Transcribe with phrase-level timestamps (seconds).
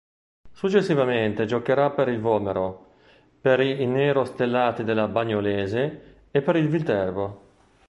[0.51, 2.93] Successivamente giocherà per il Vomero,
[3.39, 7.41] per i nerostellati della Bagnolese e per il Viterbo.